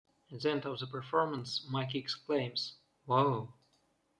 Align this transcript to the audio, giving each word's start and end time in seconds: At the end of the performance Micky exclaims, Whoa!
At 0.31 0.41
the 0.41 0.49
end 0.49 0.65
of 0.65 0.79
the 0.79 0.87
performance 0.87 1.63
Micky 1.69 1.99
exclaims, 1.99 2.73
Whoa! 3.05 3.53